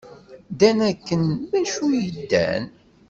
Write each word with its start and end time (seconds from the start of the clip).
Ddan 0.51 0.79
akken 0.89 1.23
d 1.51 1.51
acu 1.59 1.85
i 2.03 2.05
ddan. 2.17 2.65